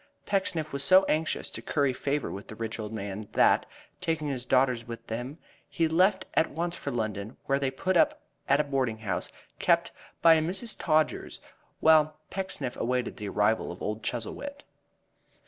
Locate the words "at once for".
6.33-6.89